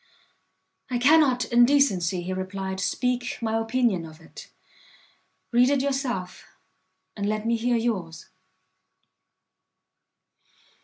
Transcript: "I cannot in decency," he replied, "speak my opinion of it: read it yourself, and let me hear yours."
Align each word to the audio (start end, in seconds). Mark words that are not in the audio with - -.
"I 0.89 0.97
cannot 0.97 1.45
in 1.45 1.63
decency," 1.63 2.23
he 2.23 2.33
replied, 2.33 2.79
"speak 2.79 3.37
my 3.39 3.55
opinion 3.59 4.03
of 4.03 4.19
it: 4.19 4.47
read 5.51 5.69
it 5.69 5.81
yourself, 5.83 6.47
and 7.15 7.29
let 7.29 7.45
me 7.45 7.55
hear 7.55 7.77
yours." 7.77 8.25